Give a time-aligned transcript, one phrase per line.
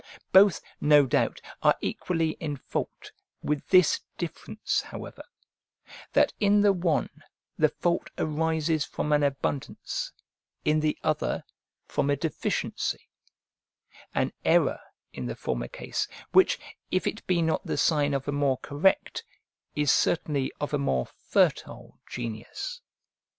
[0.31, 3.11] Both, no doubt, are equally in fault,
[3.43, 5.21] with this difference, however,
[6.13, 7.21] that in the one
[7.55, 10.11] the fault arises from an abundance,
[10.65, 11.43] in the other,
[11.85, 13.09] from a deficiency;
[14.15, 14.79] an error,
[15.13, 16.57] in the former case, which,
[16.89, 19.23] if it be not the sign of a more correct,
[19.75, 22.81] is certainly of a more fertile genius.